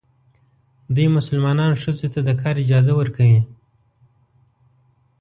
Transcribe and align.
دوی 0.95 1.07
مسلمانان 1.17 1.71
ښځو 1.81 2.07
ته 2.13 2.19
د 2.27 2.29
کار 2.41 2.55
اجازه 2.63 2.93
ورکوي. 2.99 3.41